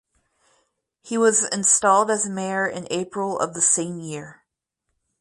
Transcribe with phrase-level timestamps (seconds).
[1.03, 4.43] He was installed as mayor in April of the same year.